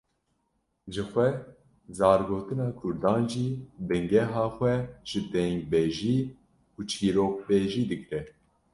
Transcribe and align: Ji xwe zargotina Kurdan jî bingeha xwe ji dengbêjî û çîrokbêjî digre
Ji 0.93 1.03
xwe 1.11 1.27
zargotina 1.97 2.65
Kurdan 2.79 3.21
jî 3.31 3.45
bingeha 3.87 4.45
xwe 4.55 4.73
ji 5.09 5.19
dengbêjî 5.33 6.17
û 6.77 6.79
çîrokbêjî 6.89 7.83
digre 7.91 8.21